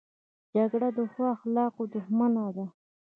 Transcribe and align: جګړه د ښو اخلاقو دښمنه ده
جګړه 0.53 0.89
د 0.97 0.99
ښو 1.11 1.21
اخلاقو 1.35 1.83
دښمنه 1.93 2.45
ده 2.55 2.65